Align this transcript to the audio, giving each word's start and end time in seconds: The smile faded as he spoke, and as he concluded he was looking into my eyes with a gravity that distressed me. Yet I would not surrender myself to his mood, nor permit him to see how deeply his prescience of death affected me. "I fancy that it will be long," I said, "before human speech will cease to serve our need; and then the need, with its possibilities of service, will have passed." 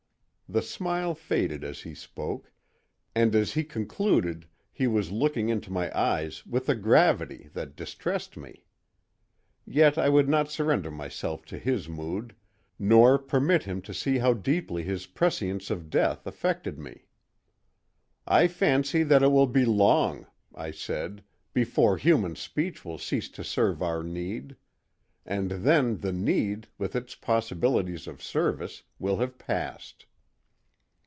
The 0.49 0.61
smile 0.61 1.15
faded 1.15 1.63
as 1.63 1.83
he 1.83 1.95
spoke, 1.95 2.51
and 3.15 3.33
as 3.33 3.53
he 3.53 3.63
concluded 3.63 4.47
he 4.73 4.85
was 4.85 5.09
looking 5.09 5.47
into 5.47 5.71
my 5.71 5.89
eyes 5.97 6.45
with 6.45 6.67
a 6.67 6.75
gravity 6.75 7.49
that 7.53 7.73
distressed 7.77 8.35
me. 8.35 8.65
Yet 9.65 9.97
I 9.97 10.09
would 10.09 10.27
not 10.27 10.51
surrender 10.51 10.91
myself 10.91 11.45
to 11.45 11.57
his 11.57 11.87
mood, 11.87 12.35
nor 12.77 13.17
permit 13.17 13.63
him 13.63 13.81
to 13.83 13.93
see 13.93 14.17
how 14.17 14.33
deeply 14.33 14.83
his 14.83 15.05
prescience 15.07 15.69
of 15.71 15.89
death 15.89 16.27
affected 16.27 16.77
me. 16.77 17.05
"I 18.27 18.49
fancy 18.49 19.03
that 19.03 19.23
it 19.23 19.31
will 19.31 19.47
be 19.47 19.63
long," 19.63 20.27
I 20.53 20.71
said, 20.71 21.23
"before 21.53 21.95
human 21.95 22.35
speech 22.35 22.83
will 22.83 22.97
cease 22.97 23.29
to 23.29 23.45
serve 23.45 23.81
our 23.81 24.03
need; 24.03 24.57
and 25.25 25.49
then 25.49 26.01
the 26.01 26.11
need, 26.11 26.67
with 26.77 26.93
its 26.93 27.15
possibilities 27.15 28.05
of 28.05 28.21
service, 28.21 28.83
will 28.99 29.15
have 29.19 29.37
passed." 29.37 30.07